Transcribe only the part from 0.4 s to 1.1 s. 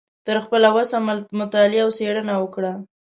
خپله وسه